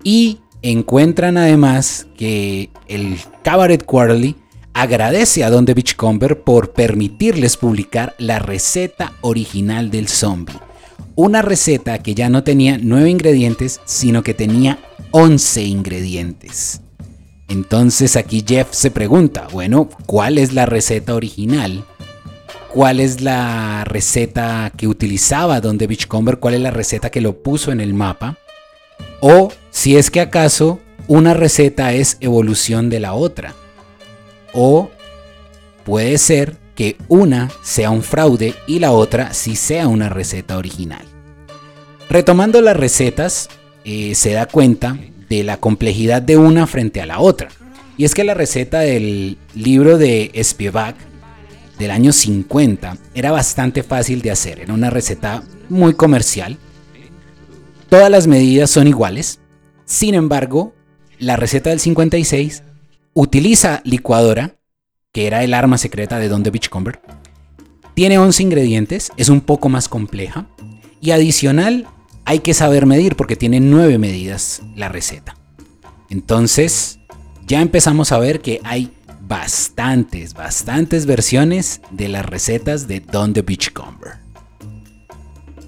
Y 0.04 0.40
encuentran 0.60 1.38
además 1.38 2.06
que 2.18 2.68
el 2.86 3.16
Cabaret 3.42 3.82
Quarterly 3.82 4.36
agradece 4.80 5.44
a 5.44 5.50
Don 5.50 5.64
the 5.64 5.74
Beachcomber 5.74 6.40
por 6.40 6.72
permitirles 6.72 7.56
publicar 7.56 8.14
la 8.18 8.38
receta 8.38 9.12
original 9.22 9.90
del 9.90 10.08
zombie 10.08 10.58
una 11.18 11.42
receta 11.42 11.98
que 11.98 12.14
ya 12.14 12.28
no 12.28 12.44
tenía 12.44 12.78
9 12.80 13.10
ingredientes, 13.10 13.80
sino 13.84 14.22
que 14.22 14.34
tenía 14.34 14.78
11 15.10 15.64
ingredientes. 15.64 16.80
Entonces 17.48 18.14
aquí 18.14 18.44
Jeff 18.46 18.68
se 18.70 18.92
pregunta, 18.92 19.48
bueno, 19.50 19.88
¿cuál 20.06 20.38
es 20.38 20.52
la 20.52 20.64
receta 20.64 21.16
original? 21.16 21.84
¿Cuál 22.72 23.00
es 23.00 23.20
la 23.20 23.82
receta 23.84 24.70
que 24.76 24.86
utilizaba 24.86 25.60
Don 25.60 25.76
de 25.76 25.88
Beachcomber? 25.88 26.38
¿Cuál 26.38 26.54
es 26.54 26.60
la 26.60 26.70
receta 26.70 27.10
que 27.10 27.20
lo 27.20 27.42
puso 27.42 27.72
en 27.72 27.80
el 27.80 27.94
mapa? 27.94 28.38
O 29.20 29.50
si 29.70 29.96
es 29.96 30.12
que 30.12 30.20
acaso 30.20 30.78
una 31.08 31.34
receta 31.34 31.94
es 31.94 32.16
evolución 32.20 32.90
de 32.90 33.00
la 33.00 33.14
otra. 33.14 33.56
O 34.52 34.90
puede 35.84 36.18
ser 36.18 36.56
que 36.74 36.96
una 37.08 37.50
sea 37.62 37.90
un 37.90 38.02
fraude 38.02 38.54
y 38.66 38.78
la 38.78 38.92
otra 38.92 39.34
sí 39.34 39.56
sea 39.56 39.88
una 39.88 40.08
receta 40.08 40.56
original. 40.56 41.04
Retomando 42.08 42.60
las 42.60 42.76
recetas, 42.76 43.48
eh, 43.84 44.14
se 44.14 44.32
da 44.32 44.46
cuenta 44.46 44.96
de 45.28 45.44
la 45.44 45.58
complejidad 45.58 46.22
de 46.22 46.36
una 46.36 46.66
frente 46.66 47.00
a 47.00 47.06
la 47.06 47.20
otra. 47.20 47.48
Y 47.96 48.04
es 48.04 48.14
que 48.14 48.24
la 48.24 48.34
receta 48.34 48.80
del 48.80 49.38
libro 49.54 49.98
de 49.98 50.30
Spivak 50.42 50.94
del 51.78 51.90
año 51.90 52.12
50 52.12 52.96
era 53.14 53.30
bastante 53.30 53.82
fácil 53.82 54.22
de 54.22 54.30
hacer, 54.30 54.60
era 54.60 54.72
una 54.72 54.90
receta 54.90 55.42
muy 55.68 55.94
comercial. 55.94 56.58
Todas 57.88 58.10
las 58.10 58.26
medidas 58.26 58.70
son 58.70 58.86
iguales. 58.86 59.40
Sin 59.84 60.14
embargo, 60.14 60.74
la 61.18 61.36
receta 61.36 61.70
del 61.70 61.80
56 61.80 62.62
utiliza 63.20 63.80
licuadora 63.82 64.54
que 65.10 65.26
era 65.26 65.42
el 65.42 65.52
arma 65.52 65.76
secreta 65.76 66.20
de 66.20 66.28
Don 66.28 66.44
the 66.44 66.50
Beachcomber. 66.50 67.00
Tiene 67.94 68.16
11 68.16 68.44
ingredientes, 68.44 69.10
es 69.16 69.28
un 69.28 69.40
poco 69.40 69.68
más 69.68 69.88
compleja. 69.88 70.46
Y 71.00 71.10
adicional, 71.10 71.88
hay 72.24 72.38
que 72.38 72.54
saber 72.54 72.86
medir 72.86 73.16
porque 73.16 73.34
tiene 73.34 73.58
9 73.58 73.98
medidas 73.98 74.62
la 74.76 74.88
receta. 74.88 75.34
Entonces, 76.10 77.00
ya 77.44 77.60
empezamos 77.60 78.12
a 78.12 78.20
ver 78.20 78.40
que 78.40 78.60
hay 78.62 78.92
bastantes, 79.22 80.34
bastantes 80.34 81.04
versiones 81.04 81.80
de 81.90 82.08
las 82.08 82.24
recetas 82.24 82.86
de 82.86 83.00
Don 83.00 83.32
the 83.32 83.42
Beachcomber. 83.42 84.12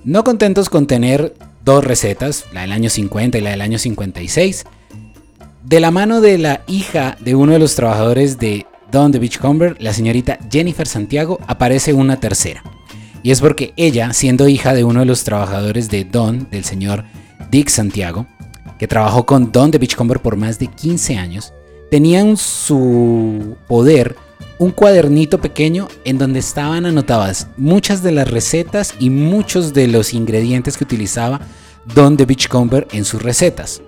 No 0.05 0.23
contentos 0.23 0.71
con 0.71 0.87
tener 0.87 1.35
dos 1.65 1.83
recetas, 1.83 2.45
la 2.53 2.61
del 2.61 2.71
año 2.71 2.91
50 2.91 3.39
y 3.39 3.41
la 3.41 3.51
del 3.51 3.61
año 3.61 3.79
56, 3.79 4.67
de 5.63 5.81
la 5.81 5.91
mano 5.91 6.21
de 6.21 6.39
la 6.39 6.63
hija 6.67 7.17
de 7.21 7.35
uno 7.35 7.53
de 7.53 7.59
los 7.59 7.75
trabajadores 7.75 8.39
de 8.39 8.67
Don 8.91 9.13
the 9.13 9.19
Beachcomber, 9.19 9.77
la 9.79 9.93
señorita 9.93 10.39
Jennifer 10.51 10.87
Santiago, 10.87 11.39
aparece 11.47 11.93
una 11.93 12.19
tercera. 12.19 12.63
Y 13.23 13.31
es 13.31 13.41
porque 13.41 13.75
ella, 13.77 14.13
siendo 14.13 14.49
hija 14.49 14.73
de 14.75 14.85
uno 14.85 15.01
de 15.01 15.07
los 15.07 15.25
trabajadores 15.25 15.91
de 15.91 16.05
Don, 16.05 16.49
del 16.51 16.65
señor 16.65 17.05
Dick 17.51 17.69
Santiago, 17.69 18.27
que 18.79 18.89
trabajó 18.89 19.27
con 19.27 19.53
Don 19.53 19.71
the 19.71 19.79
Beachcomber 19.79 20.21
por 20.21 20.37
más 20.37 20.59
de 20.59 20.69
15 20.69 21.17
años, 21.17 21.53
tenía 21.91 22.21
en 22.21 22.37
su 22.37 23.57
poder 23.69 24.17
un 24.59 24.71
cuadernito 24.71 25.41
pequeño 25.41 25.89
en 26.05 26.19
donde 26.19 26.39
estaban 26.39 26.87
anotadas 26.87 27.49
muchas 27.57 28.03
de 28.03 28.13
las 28.13 28.31
recetas 28.31 28.95
y 28.99 29.11
muchos 29.11 29.75
de 29.75 29.89
los 29.89 30.15
ingredientes 30.15 30.79
que 30.79 30.85
utilizaba 30.85 31.41
Don 31.95 32.17
the 32.17 32.25
Beachcomber 32.25 32.89
en 32.93 33.05
sus 33.05 33.23
recetas. 33.23 33.83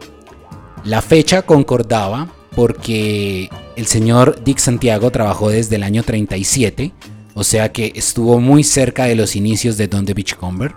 La 0.85 1.01
fecha 1.01 1.43
concordaba 1.43 2.29
porque 2.57 3.49
el 3.77 3.87
señor 3.87 4.43
Dick 4.45 4.59
Santiago 4.59 5.11
trabajó 5.11 5.51
desde 5.51 5.77
el 5.77 5.85
año 5.85 6.03
37, 6.03 6.93
o 7.35 7.45
sea 7.45 7.71
que 7.71 7.93
estuvo 7.95 8.41
muy 8.41 8.65
cerca 8.65 9.05
de 9.05 9.15
los 9.15 9.37
inicios 9.37 9.77
de 9.77 9.87
Don 9.87 10.05
the 10.05 10.13
Beachcomber, 10.13 10.75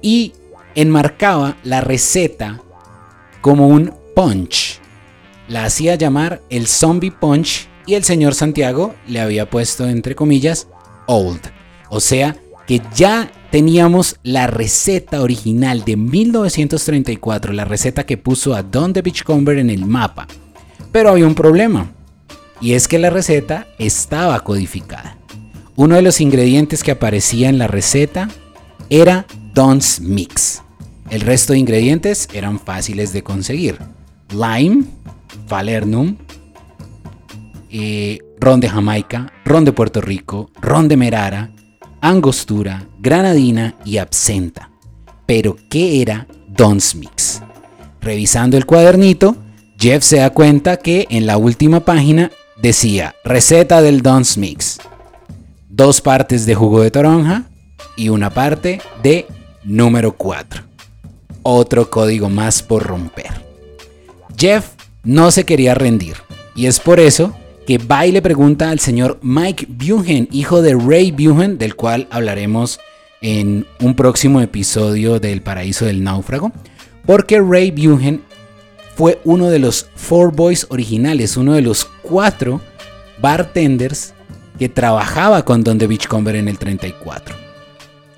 y 0.00 0.32
enmarcaba 0.74 1.56
la 1.64 1.80
receta 1.80 2.62
como 3.40 3.68
un 3.68 3.92
punch. 4.14 4.78
La 5.48 5.64
hacía 5.64 5.96
llamar 5.96 6.40
el 6.48 6.68
zombie 6.68 7.10
punch 7.10 7.68
y 7.86 7.94
el 7.94 8.04
señor 8.04 8.34
Santiago 8.34 8.94
le 9.08 9.20
había 9.20 9.50
puesto 9.50 9.88
entre 9.88 10.14
comillas 10.14 10.68
old. 11.06 11.40
O 11.88 11.98
sea 11.98 12.36
que 12.66 12.80
ya 12.94 13.30
teníamos 13.50 14.16
la 14.22 14.46
receta 14.46 15.22
original 15.22 15.84
de 15.84 15.96
1934, 15.96 17.52
la 17.52 17.64
receta 17.64 18.04
que 18.04 18.16
puso 18.16 18.54
a 18.54 18.62
Don 18.62 18.92
the 18.92 19.02
Beachcomber 19.02 19.58
en 19.58 19.70
el 19.70 19.86
mapa. 19.86 20.26
Pero 20.92 21.10
había 21.10 21.26
un 21.26 21.34
problema, 21.34 21.90
y 22.60 22.74
es 22.74 22.88
que 22.88 22.98
la 22.98 23.10
receta 23.10 23.66
estaba 23.78 24.40
codificada. 24.40 25.16
Uno 25.76 25.96
de 25.96 26.02
los 26.02 26.20
ingredientes 26.20 26.82
que 26.82 26.90
aparecía 26.90 27.48
en 27.48 27.58
la 27.58 27.66
receta 27.66 28.28
era 28.88 29.26
Don's 29.54 30.00
Mix. 30.00 30.62
El 31.10 31.22
resto 31.22 31.52
de 31.52 31.58
ingredientes 31.58 32.28
eran 32.32 32.60
fáciles 32.60 33.12
de 33.12 33.22
conseguir. 33.22 33.78
Lime, 34.30 34.84
Falernum, 35.46 36.16
eh, 37.70 38.18
ron 38.38 38.60
de 38.60 38.68
Jamaica, 38.68 39.32
ron 39.44 39.64
de 39.64 39.72
Puerto 39.72 40.00
Rico, 40.00 40.50
ron 40.60 40.86
de 40.88 40.96
Merara, 40.96 41.50
angostura, 42.00 42.86
granadina 42.98 43.74
y 43.84 43.98
absenta. 43.98 44.70
Pero, 45.26 45.56
¿qué 45.68 46.02
era 46.02 46.26
Don's 46.48 46.94
Mix? 46.94 47.42
Revisando 48.00 48.56
el 48.56 48.66
cuadernito, 48.66 49.36
Jeff 49.78 50.02
se 50.02 50.16
da 50.16 50.30
cuenta 50.30 50.78
que 50.78 51.06
en 51.10 51.26
la 51.26 51.36
última 51.36 51.80
página 51.80 52.30
decía 52.60 53.14
receta 53.24 53.82
del 53.82 54.02
Don's 54.02 54.36
Mix. 54.36 54.78
Dos 55.68 56.00
partes 56.00 56.46
de 56.46 56.54
jugo 56.54 56.82
de 56.82 56.90
toronja 56.90 57.44
y 57.96 58.08
una 58.08 58.30
parte 58.30 58.80
de 59.02 59.26
número 59.64 60.16
4. 60.16 60.62
Otro 61.42 61.88
código 61.90 62.28
más 62.28 62.62
por 62.62 62.82
romper. 62.82 63.44
Jeff 64.36 64.70
no 65.02 65.30
se 65.30 65.44
quería 65.44 65.74
rendir 65.74 66.16
y 66.54 66.66
es 66.66 66.80
por 66.80 67.00
eso 67.00 67.34
que 67.66 67.78
va 67.78 68.06
y 68.06 68.12
le 68.12 68.22
pregunta 68.22 68.70
al 68.70 68.80
señor 68.80 69.18
Mike 69.22 69.66
Buchen, 69.68 70.28
hijo 70.32 70.62
de 70.62 70.74
Ray 70.74 71.12
Buchen, 71.12 71.58
del 71.58 71.76
cual 71.76 72.08
hablaremos 72.10 72.80
en 73.20 73.66
un 73.80 73.94
próximo 73.94 74.40
episodio 74.40 75.20
del 75.20 75.42
Paraíso 75.42 75.84
del 75.84 76.02
Náufrago, 76.02 76.52
porque 77.06 77.40
Ray 77.40 77.70
Buchen 77.70 78.22
fue 78.96 79.20
uno 79.24 79.48
de 79.48 79.58
los 79.58 79.88
Four 79.94 80.34
Boys 80.34 80.66
originales, 80.70 81.36
uno 81.36 81.54
de 81.54 81.62
los 81.62 81.86
cuatro 82.02 82.60
bartenders 83.20 84.14
que 84.58 84.68
trabajaba 84.68 85.44
con 85.44 85.64
Don 85.64 85.78
The 85.78 85.86
Beachcomber 85.86 86.36
en 86.36 86.48
el 86.48 86.58
34. 86.58 87.34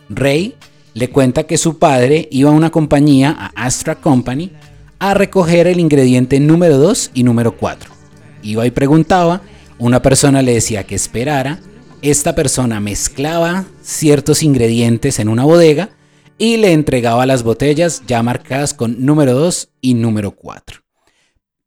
Ray 0.09 0.55
le 0.95 1.11
cuenta 1.11 1.45
que 1.45 1.57
su 1.57 1.79
padre 1.79 2.29
iba 2.31 2.51
a 2.51 2.55
una 2.55 2.71
compañía, 2.71 3.31
a 3.39 3.65
Astra 3.65 3.97
Company, 3.97 4.51
a 4.99 5.15
recoger 5.15 5.67
el 5.67 5.81
ingrediente 5.81 6.39
número 6.41 6.79
2 6.79 7.13
y 7.15 7.23
número 7.23 7.57
4. 7.57 7.92
Iba 8.43 8.67
y 8.67 8.71
preguntaba, 8.71 9.43
una 9.79 10.03
persona 10.03 10.43
le 10.43 10.55
decía 10.55 10.85
que 10.85 10.95
esperara, 10.95 11.61
esta 12.03 12.35
persona 12.35 12.81
mezclaba 12.81 13.65
ciertos 13.83 14.43
ingredientes 14.43 15.19
en 15.21 15.29
una 15.29 15.45
bodega 15.45 15.91
y 16.39 16.57
le 16.57 16.73
entregaba 16.73 17.27
las 17.27 17.45
botellas 17.45 18.03
ya 18.07 18.23
marcadas 18.23 18.75
con 18.75 19.05
número 19.05 19.35
2 19.35 19.69
y 19.81 19.95
número 19.95 20.33
4. 20.33 20.81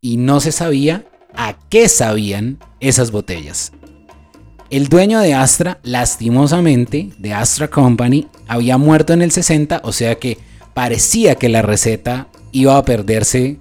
Y 0.02 0.18
no 0.18 0.40
se 0.40 0.52
sabía 0.52 1.06
a 1.34 1.58
qué 1.70 1.88
sabían 1.88 2.60
esas 2.80 3.12
botellas. 3.12 3.72
El 4.70 4.90
dueño 4.90 5.20
de 5.20 5.34
Astra, 5.34 5.80
lastimosamente, 5.84 7.12
de 7.18 7.34
Astra 7.34 7.70
Company, 7.70 8.28
había 8.48 8.78
muerto 8.78 9.14
en 9.14 9.22
el 9.22 9.32
60, 9.32 9.82
o 9.84 9.92
sea 9.92 10.16
que 10.16 10.38
parecía 10.74 11.36
que 11.36 11.50
la 11.50 11.62
receta 11.62 12.28
iba 12.52 12.78
a 12.78 12.84
perderse 12.84 13.60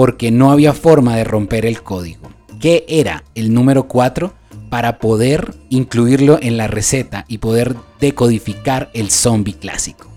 porque 0.00 0.30
no 0.30 0.50
había 0.50 0.72
forma 0.72 1.14
de 1.16 1.24
romper 1.24 1.66
el 1.66 1.82
código. 1.82 2.30
¿Qué 2.58 2.86
era 2.88 3.22
el 3.34 3.52
número 3.52 3.86
4 3.86 4.32
para 4.70 4.98
poder 4.98 5.52
incluirlo 5.68 6.38
en 6.40 6.56
la 6.56 6.68
receta 6.68 7.26
y 7.28 7.36
poder 7.36 7.76
decodificar 8.00 8.88
el 8.94 9.10
zombie 9.10 9.52
clásico? 9.52 10.08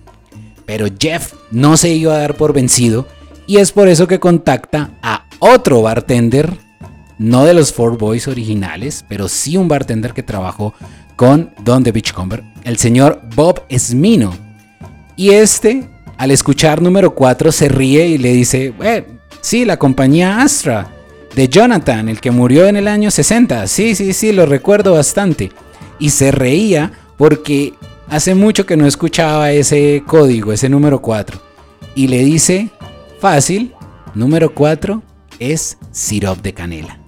Pero 0.65 0.85
Jeff 0.97 1.33
no 1.51 1.75
se 1.75 1.89
iba 1.89 2.15
a 2.15 2.19
dar 2.19 2.35
por 2.35 2.53
vencido 2.53 3.05
y 3.45 3.57
es 3.57 3.73
por 3.73 3.89
eso 3.89 4.07
que 4.07 4.21
contacta 4.21 4.91
a 5.01 5.25
otro 5.39 5.81
bartender, 5.81 6.53
no 7.17 7.43
de 7.43 7.53
los 7.53 7.73
Four 7.73 7.97
Boys 7.97 8.29
originales, 8.29 9.03
pero 9.09 9.27
sí 9.27 9.57
un 9.57 9.67
bartender 9.67 10.13
que 10.13 10.23
trabajó 10.23 10.73
con 11.17 11.51
Don 11.61 11.83
the 11.83 11.91
Beachcomber, 11.91 12.41
el 12.63 12.77
señor 12.77 13.21
Bob 13.35 13.63
Esmino. 13.67 14.33
Y 15.17 15.31
este, 15.31 15.89
al 16.17 16.31
escuchar 16.31 16.81
número 16.81 17.13
4, 17.13 17.51
se 17.51 17.67
ríe 17.67 18.07
y 18.07 18.17
le 18.17 18.31
dice, 18.31 18.73
sí, 19.43 19.65
la 19.65 19.77
compañía 19.77 20.41
Astra, 20.41 20.89
de 21.35 21.49
Jonathan, 21.49 22.09
el 22.09 22.19
que 22.19 22.31
murió 22.31 22.67
en 22.67 22.75
el 22.75 22.87
año 22.87 23.11
60. 23.11 23.67
Sí, 23.67 23.95
sí, 23.95 24.13
sí, 24.13 24.31
lo 24.31 24.45
recuerdo 24.45 24.93
bastante. 24.93 25.51
Y 25.99 26.09
se 26.09 26.31
reía 26.31 26.91
porque 27.17 27.73
hace 28.07 28.35
mucho 28.35 28.65
que 28.65 28.77
no 28.77 28.87
escuchaba 28.87 29.51
ese 29.51 30.03
código, 30.05 30.53
ese 30.53 30.69
número 30.69 31.01
4. 31.01 31.39
Y 31.95 32.07
le 32.07 32.23
dice, 32.23 32.69
fácil, 33.19 33.73
número 34.13 34.53
4 34.53 35.01
es 35.39 35.77
sirop 35.91 36.41
de 36.41 36.53
canela. 36.53 36.99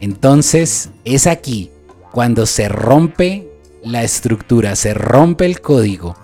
Entonces 0.00 0.90
es 1.04 1.26
aquí 1.26 1.70
cuando 2.10 2.46
se 2.46 2.68
rompe 2.68 3.48
la 3.84 4.02
estructura, 4.02 4.76
se 4.76 4.94
rompe 4.94 5.46
el 5.46 5.60
código 5.60 6.16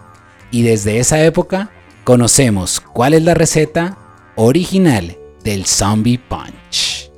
y 0.51 0.63
desde 0.63 0.99
esa 0.99 1.23
época 1.23 1.71
conocemos 2.05 2.81
cuál 2.81 3.15
es 3.15 3.23
la 3.23 3.35
receta 3.35 3.99
original 4.37 5.18
del 5.45 5.67
Zombie 5.67 6.19
Punch. 6.19 7.11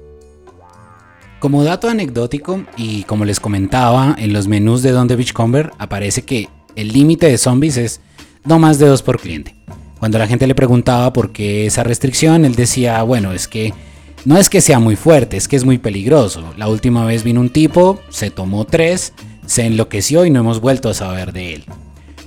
Como 1.39 1.65
dato 1.65 1.89
anecdótico 1.89 2.65
y 2.77 3.05
como 3.05 3.25
les 3.25 3.41
comentaba 3.41 4.15
en 4.19 4.33
los 4.33 4.47
menús 4.47 4.83
de 4.83 4.91
Don 4.91 5.09
the 5.09 5.17
Beachcomber 5.17 5.71
aparece 5.79 6.23
que 6.23 6.49
el 6.77 6.89
límite 6.89 7.27
de 7.27 7.39
zombies 7.39 7.77
es 7.77 8.01
no 8.45 8.59
más 8.59 8.79
de 8.79 8.87
dos 8.87 9.03
por 9.03 9.21
cliente. 9.21 9.55
Cuando 9.99 10.19
la 10.19 10.27
gente 10.27 10.47
le 10.47 10.55
preguntaba 10.55 11.13
por 11.13 11.33
qué 11.33 11.67
esa 11.67 11.83
restricción, 11.83 12.45
él 12.45 12.55
decía, 12.55 13.03
bueno, 13.03 13.33
es 13.33 13.49
que 13.49 13.73
no 14.25 14.37
es 14.37 14.51
que 14.51 14.61
sea 14.61 14.79
muy 14.79 14.97
fuerte, 14.97 15.37
es 15.37 15.49
que 15.49 15.57
es 15.57 15.65
muy 15.65 15.79
peligroso. 15.79 16.53
La 16.57 16.69
última 16.69 17.05
vez 17.05 17.25
vino 17.25 17.41
un 17.41 17.51
tipo, 17.51 18.01
se 18.11 18.31
tomó 18.31 18.67
tres, 18.67 19.15
se 19.47 19.67
enloqueció 19.67 20.27
y 20.27 20.31
no 20.31 20.41
hemos 20.41 20.61
vuelto 20.61 20.91
a 20.91 20.95
saber 20.95 21.33
de 21.33 21.55
él. 21.55 21.65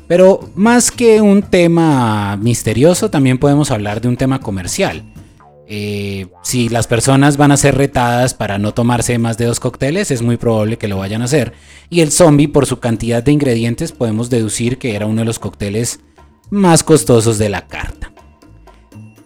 Pero 0.07 0.49
más 0.55 0.91
que 0.91 1.21
un 1.21 1.43
tema 1.43 2.35
misterioso, 2.37 3.09
también 3.09 3.37
podemos 3.37 3.71
hablar 3.71 4.01
de 4.01 4.07
un 4.07 4.17
tema 4.17 4.39
comercial. 4.39 5.03
Eh, 5.67 6.27
si 6.43 6.69
las 6.69 6.87
personas 6.87 7.37
van 7.37 7.51
a 7.51 7.57
ser 7.57 7.75
retadas 7.75 8.33
para 8.33 8.57
no 8.57 8.73
tomarse 8.73 9.17
más 9.17 9.37
de 9.37 9.45
dos 9.45 9.59
cócteles, 9.59 10.11
es 10.11 10.21
muy 10.21 10.37
probable 10.37 10.77
que 10.77 10.87
lo 10.87 10.97
vayan 10.97 11.21
a 11.21 11.25
hacer. 11.25 11.53
Y 11.89 12.01
el 12.01 12.11
zombie, 12.11 12.47
por 12.47 12.65
su 12.65 12.79
cantidad 12.79 13.23
de 13.23 13.31
ingredientes, 13.31 13.91
podemos 13.91 14.29
deducir 14.29 14.77
que 14.77 14.95
era 14.95 15.05
uno 15.05 15.21
de 15.21 15.25
los 15.25 15.39
cócteles 15.39 16.01
más 16.49 16.83
costosos 16.83 17.37
de 17.37 17.49
la 17.49 17.67
carta. 17.67 18.11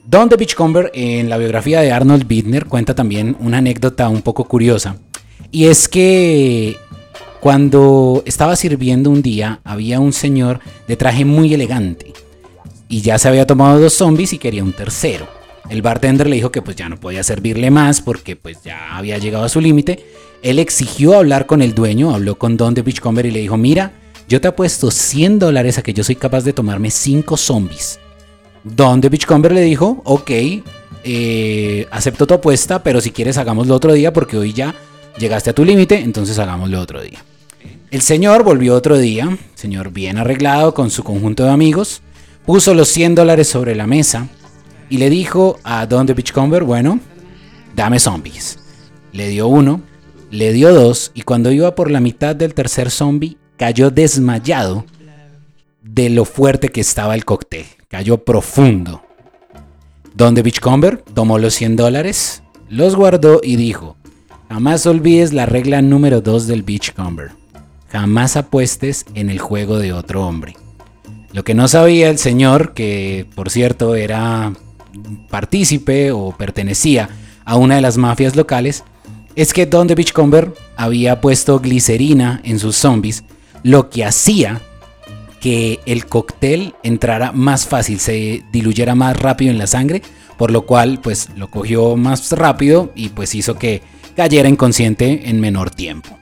Don 0.05 0.29
the 0.29 0.37
Beachcomber 0.37 0.89
en 0.93 1.29
la 1.29 1.37
biografía 1.37 1.81
de 1.81 1.91
Arnold 1.91 2.27
Bittner 2.27 2.65
cuenta 2.65 2.95
también 2.95 3.35
una 3.41 3.57
anécdota 3.57 4.07
un 4.07 4.21
poco 4.21 4.45
curiosa. 4.45 4.97
Y 5.51 5.65
es 5.65 5.89
que 5.89 6.77
cuando 7.41 8.23
estaba 8.25 8.55
sirviendo 8.55 9.09
un 9.09 9.21
día 9.21 9.59
había 9.65 9.99
un 9.99 10.13
señor 10.13 10.61
de 10.87 10.95
traje 10.95 11.25
muy 11.25 11.53
elegante. 11.53 12.13
Y 12.87 13.01
ya 13.01 13.19
se 13.19 13.27
había 13.27 13.45
tomado 13.45 13.79
dos 13.79 13.93
zombies 13.93 14.31
y 14.31 14.37
quería 14.37 14.63
un 14.63 14.71
tercero. 14.71 15.36
El 15.69 15.81
bartender 15.81 16.27
le 16.27 16.37
dijo 16.37 16.51
que 16.51 16.61
pues 16.61 16.77
ya 16.77 16.87
no 16.87 16.99
podía 16.99 17.23
servirle 17.23 17.71
más 17.71 18.01
porque 18.01 18.35
pues 18.35 18.63
ya 18.63 18.95
había 18.95 19.17
llegado 19.17 19.43
a 19.43 19.49
su 19.49 19.59
límite. 19.59 20.05
Él 20.41 20.59
exigió 20.59 21.15
hablar 21.15 21.45
con 21.45 21.61
el 21.61 21.73
dueño, 21.73 22.13
habló 22.13 22.37
con 22.37 22.55
Don 22.55 22.73
the 22.73 22.81
Beachcomber 22.81 23.25
y 23.25 23.31
le 23.31 23.39
dijo, 23.39 23.57
mira, 23.57 23.91
yo 24.29 24.39
te 24.39 24.47
apuesto 24.47 24.91
100 24.91 25.39
dólares 25.39 25.77
a 25.77 25.81
que 25.81 25.93
yo 25.93 26.03
soy 26.03 26.15
capaz 26.15 26.43
de 26.43 26.53
tomarme 26.53 26.89
5 26.89 27.35
zombies. 27.35 27.99
Donde 28.63 29.09
Beachcomber 29.09 29.51
le 29.51 29.61
dijo, 29.61 30.01
ok, 30.05 30.31
eh, 31.03 31.87
acepto 31.91 32.27
tu 32.27 32.33
apuesta, 32.33 32.83
pero 32.83 33.01
si 33.01 33.11
quieres 33.11 33.37
hagámoslo 33.37 33.75
otro 33.75 33.93
día 33.93 34.13
porque 34.13 34.37
hoy 34.37 34.53
ya 34.53 34.75
llegaste 35.17 35.49
a 35.49 35.53
tu 35.53 35.65
límite, 35.65 35.99
entonces 35.99 36.39
hagámoslo 36.39 36.79
otro 36.79 37.01
día. 37.01 37.23
El 37.91 38.01
señor 38.01 38.43
volvió 38.43 38.75
otro 38.75 38.97
día, 38.97 39.37
señor 39.55 39.91
bien 39.91 40.17
arreglado 40.17 40.73
con 40.73 40.91
su 40.91 41.03
conjunto 41.03 41.43
de 41.43 41.51
amigos, 41.51 42.01
puso 42.45 42.73
los 42.73 42.89
100 42.89 43.15
dólares 43.15 43.47
sobre 43.47 43.75
la 43.75 43.87
mesa 43.87 44.27
y 44.89 44.97
le 44.97 45.09
dijo 45.09 45.59
a 45.63 45.85
Don 45.85 46.05
de 46.05 46.13
Beachcomber, 46.13 46.63
bueno, 46.63 46.99
dame 47.75 47.99
zombies. 47.99 48.59
Le 49.11 49.29
dio 49.29 49.47
uno, 49.47 49.81
le 50.31 50.53
dio 50.53 50.73
dos 50.73 51.11
y 51.13 51.21
cuando 51.21 51.51
iba 51.51 51.75
por 51.75 51.91
la 51.91 51.99
mitad 51.99 52.35
del 52.35 52.53
tercer 52.53 52.91
zombie 52.91 53.37
cayó 53.57 53.91
desmayado 53.91 54.85
de 55.81 56.09
lo 56.09 56.25
fuerte 56.25 56.69
que 56.69 56.81
estaba 56.81 57.15
el 57.15 57.25
cóctel 57.25 57.65
cayó 57.87 58.23
profundo. 58.23 59.01
Donde 60.13 60.41
Beachcomber 60.41 60.97
tomó 61.13 61.37
los 61.37 61.53
100 61.53 61.75
dólares, 61.75 62.43
los 62.69 62.95
guardó 62.95 63.39
y 63.43 63.55
dijo, 63.55 63.95
jamás 64.49 64.85
olvides 64.85 65.33
la 65.33 65.45
regla 65.45 65.81
número 65.81 66.21
2 66.21 66.47
del 66.47 66.63
Beachcomber. 66.63 67.31
Jamás 67.89 68.35
apuestes 68.35 69.05
en 69.13 69.29
el 69.29 69.39
juego 69.39 69.79
de 69.79 69.93
otro 69.93 70.27
hombre. 70.27 70.57
Lo 71.31 71.43
que 71.43 71.53
no 71.53 71.67
sabía 71.67 72.09
el 72.09 72.17
señor, 72.17 72.73
que 72.73 73.25
por 73.35 73.49
cierto 73.49 73.95
era 73.95 74.53
partícipe 75.29 76.11
o 76.11 76.35
pertenecía 76.37 77.09
a 77.45 77.55
una 77.55 77.75
de 77.75 77.81
las 77.81 77.97
mafias 77.97 78.35
locales, 78.35 78.83
es 79.35 79.53
que 79.53 79.65
Don 79.65 79.87
the 79.87 79.95
Beachcomber 79.95 80.53
había 80.75 81.21
puesto 81.21 81.59
glicerina 81.59 82.41
en 82.43 82.59
sus 82.59 82.75
zombies, 82.75 83.23
lo 83.63 83.89
que 83.89 84.03
hacía 84.03 84.61
que 85.39 85.79
el 85.85 86.07
cóctel 86.07 86.73
entrara 86.83 87.31
más 87.31 87.67
fácil, 87.67 87.99
se 87.99 88.43
diluyera 88.51 88.95
más 88.95 89.17
rápido 89.17 89.51
en 89.51 89.57
la 89.57 89.67
sangre, 89.67 90.01
por 90.37 90.51
lo 90.51 90.65
cual 90.65 90.99
pues 91.01 91.29
lo 91.35 91.49
cogió 91.49 91.95
más 91.95 92.31
rápido 92.31 92.91
y 92.95 93.09
pues 93.09 93.35
hizo 93.35 93.55
que 93.55 93.81
cayera 94.15 94.49
inconsciente 94.49 95.29
en 95.29 95.39
menor 95.39 95.69
tiempo. 95.69 96.17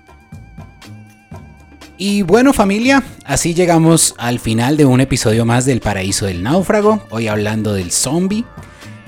Y 1.97 2.23
bueno 2.23 2.51
familia, 2.51 3.03
así 3.23 3.53
llegamos 3.53 4.15
al 4.17 4.39
final 4.39 4.75
de 4.75 4.83
un 4.83 4.99
episodio 4.99 5.45
más 5.45 5.65
del 5.65 5.79
Paraíso 5.79 6.25
del 6.25 6.43
Náufrago, 6.43 7.01
hoy 7.09 7.29
hablando 7.29 7.73
del 7.73 7.91
zombie. 7.91 8.43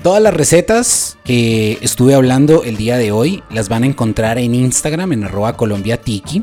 Todas 0.02 0.22
las 0.22 0.32
recetas 0.32 1.18
que 1.22 1.78
estuve 1.82 2.14
hablando 2.14 2.64
el 2.64 2.78
día 2.78 2.96
de 2.96 3.12
hoy 3.12 3.42
las 3.50 3.68
van 3.68 3.82
a 3.82 3.86
encontrar 3.86 4.38
en 4.38 4.54
Instagram 4.54 5.12
en 5.12 5.24
arroba 5.24 5.54
colombiatiki. 5.54 6.42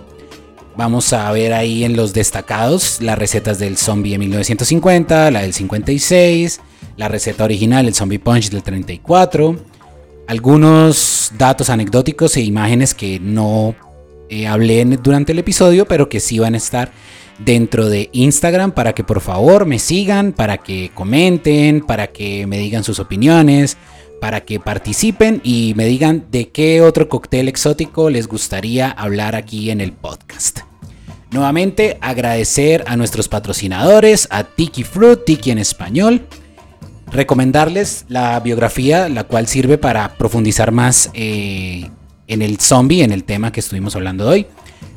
Vamos 0.78 1.14
a 1.14 1.32
ver 1.32 1.52
ahí 1.54 1.84
en 1.84 1.96
los 1.96 2.14
destacados 2.14 3.02
las 3.02 3.18
recetas 3.18 3.58
del 3.58 3.76
zombie 3.76 4.12
de 4.12 4.20
1950, 4.20 5.32
la 5.32 5.42
del 5.42 5.54
56, 5.54 6.62
la 6.98 7.08
receta 7.08 7.44
original, 7.44 7.88
el 7.88 7.96
zombie 7.96 8.20
punch 8.20 8.52
del 8.52 8.62
34, 8.62 9.56
algunos 10.28 11.32
datos 11.40 11.72
anecdóticos 11.72 12.38
e 12.38 12.42
imágenes 12.42 12.94
que 12.94 13.20
no 13.20 13.74
eh, 14.30 14.48
hablé 14.48 14.84
durante 14.86 15.32
el 15.32 15.40
episodio, 15.40 15.86
pero 15.86 16.10
que 16.10 16.20
sí 16.20 16.40
van 16.40 16.54
a 16.54 16.58
estar 16.58 16.92
dentro 17.40 17.90
de 17.90 18.10
Instagram 18.14 18.72
para 18.72 18.94
que 18.94 19.04
por 19.04 19.22
favor 19.22 19.66
me 19.66 19.80
sigan, 19.80 20.32
para 20.32 20.58
que 20.58 20.92
comenten, 20.94 21.82
para 21.82 22.08
que 22.08 22.48
me 22.48 22.58
digan 22.58 22.84
sus 22.84 23.00
opiniones, 23.00 23.78
para 24.22 24.42
que 24.42 24.60
participen 24.60 25.42
y 25.44 25.74
me 25.76 25.86
digan 25.86 26.26
de 26.32 26.50
qué 26.50 26.82
otro 26.82 27.10
cóctel 27.10 27.48
exótico 27.48 28.10
les 28.10 28.28
gustaría 28.28 28.90
hablar 28.90 29.36
aquí 29.36 29.70
en 29.70 29.82
el 29.82 29.92
podcast. 29.92 30.60
Nuevamente 31.32 31.98
agradecer 32.02 32.84
a 32.88 32.96
nuestros 32.96 33.28
patrocinadores, 33.28 34.28
a 34.32 34.46
Tiki 34.46 34.84
Fruit, 34.84 35.20
Tiki 35.26 35.52
en 35.52 35.58
español. 35.58 36.26
Recomendarles 37.12 38.06
la 38.08 38.40
biografía, 38.40 39.10
la 39.10 39.26
cual 39.26 39.48
sirve 39.48 39.78
para 39.78 40.16
profundizar 40.18 40.72
más 40.72 41.12
eh, 41.14 41.90
en 42.28 42.42
el 42.42 42.60
zombie, 42.60 43.04
en 43.04 43.12
el 43.12 43.24
tema 43.24 43.52
que 43.52 43.60
estuvimos 43.60 43.96
hablando 43.96 44.28
hoy. 44.28 44.46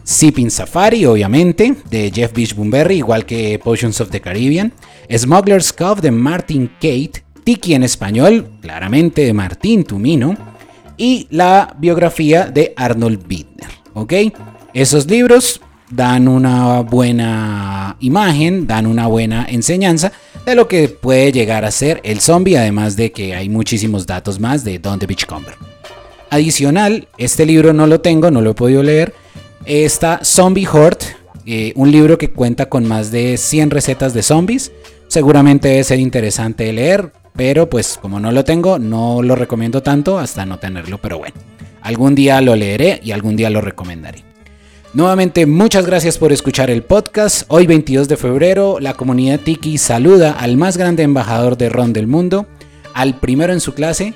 Sipping 0.05 0.51
Safari, 0.51 1.05
obviamente, 1.05 1.75
de 1.91 2.11
Jeff 2.11 2.33
Beach 2.33 2.55
Boomberry, 2.55 2.97
igual 2.97 3.27
que 3.27 3.59
Potions 3.59 4.01
of 4.01 4.11
the 4.11 4.21
Caribbean. 4.21 4.73
Smuggler's 5.15 5.73
Cove 5.73 6.01
de 6.01 6.11
Martin 6.11 6.71
Kate, 6.81 7.23
Tiki 7.45 7.75
en 7.75 7.83
español, 7.83 8.49
claramente 8.63 9.23
de 9.23 9.35
Martín 9.35 9.85
Tumino, 9.85 10.37
y 10.97 11.27
la 11.31 11.77
biografía 11.79 12.47
de 12.47 12.73
Arnold 12.77 13.27
Bittner. 13.27 13.69
¿Ok? 13.93 14.15
Esos 14.73 15.07
libros 15.07 15.61
dan 15.91 16.29
una 16.29 16.81
buena 16.81 17.97
imagen, 18.01 18.67
dan 18.67 18.87
una 18.87 19.07
buena 19.07 19.47
enseñanza 19.49 20.13
de 20.45 20.55
lo 20.55 20.69
que 20.69 20.89
puede 20.89 21.33
llegar 21.33 21.65
a 21.65 21.71
ser 21.71 22.01
el 22.05 22.21
zombie, 22.21 22.57
además 22.57 22.97
de 22.97 23.13
que 23.13 23.35
hay 23.35 23.49
muchísimos 23.49 24.07
datos 24.07 24.41
más 24.41 24.65
de 24.65 24.79
Don 24.79 24.99
the 24.99 25.07
Beachcomber. 25.07 25.55
Adicional, 26.31 27.09
este 27.17 27.47
libro 27.47 27.73
no 27.73 27.87
lo 27.87 28.01
tengo, 28.01 28.31
no 28.31 28.41
lo 28.41 28.51
he 28.51 28.55
podido 28.55 28.83
leer. 28.83 29.15
Está 29.65 30.21
Zombie 30.23 30.69
Horde, 30.69 31.07
eh, 31.47 31.73
un 31.77 31.91
libro 31.91 32.19
que 32.19 32.31
cuenta 32.31 32.67
con 32.67 32.87
más 32.87 33.11
de 33.11 33.37
100 33.37 33.71
recetas 33.71 34.13
de 34.15 34.23
zombies. 34.23 34.73
Seguramente 35.09 35.69
debe 35.69 35.85
ser 35.85 35.99
interesante 35.99 36.65
de 36.65 36.73
leer, 36.75 37.13
pero 37.35 37.71
pues 37.71 37.99
como 38.01 38.21
no 38.21 38.33
lo 38.33 38.45
tengo, 38.45 38.79
no 38.79 39.23
lo 39.23 39.35
recomiendo 39.37 39.83
tanto 39.83 40.19
hasta 40.19 40.45
no 40.45 40.59
tenerlo, 40.59 40.99
pero 40.99 41.19
bueno, 41.19 41.37
algún 41.81 42.15
día 42.15 42.41
lo 42.41 42.55
leeré 42.55 43.01
y 43.03 43.13
algún 43.13 43.37
día 43.37 43.49
lo 43.49 43.61
recomendaré. 43.61 44.25
Nuevamente, 44.93 45.47
muchas 45.47 45.87
gracias 45.87 46.19
por 46.19 46.33
escuchar 46.33 46.71
el 46.71 46.83
podcast. 46.83 47.45
Hoy 47.49 47.67
22 47.67 48.09
de 48.09 48.17
febrero, 48.17 48.79
la 48.81 48.95
comunidad 48.95 49.41
Tiki 49.41 49.79
saluda 49.79 50.33
al 50.33 50.57
más 50.57 50.77
grande 50.77 51.03
embajador 51.03 51.57
de 51.57 51.69
ron 51.69 51.93
del 51.93 52.07
mundo, 52.07 52.47
al 52.95 53.19
primero 53.21 53.53
en 53.53 53.61
su 53.61 53.75
clase, 53.75 54.15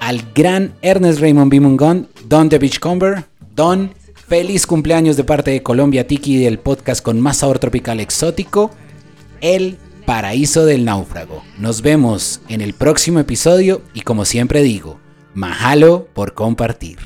al 0.00 0.22
gran 0.34 0.74
Ernest 0.82 1.20
Raymond 1.20 1.50
B. 1.50 1.60
Mungon, 1.60 2.08
Don 2.26 2.48
de 2.48 2.58
Beachcomber. 2.58 3.24
Don, 3.54 3.92
feliz 4.28 4.66
cumpleaños 4.66 5.16
de 5.16 5.24
parte 5.24 5.50
de 5.50 5.62
Colombia 5.62 6.06
Tiki 6.06 6.42
del 6.42 6.58
podcast 6.58 7.02
con 7.02 7.20
más 7.20 7.38
sabor 7.38 7.58
tropical 7.58 8.00
exótico, 8.00 8.70
El 9.40 9.76
Paraíso 10.06 10.64
del 10.64 10.84
Náufrago. 10.84 11.42
Nos 11.58 11.82
vemos 11.82 12.40
en 12.48 12.60
el 12.62 12.74
próximo 12.74 13.20
episodio 13.20 13.82
y 13.94 14.00
como 14.00 14.24
siempre 14.24 14.62
digo, 14.62 14.98
mahalo 15.34 16.08
por 16.12 16.34
compartir. 16.34 16.98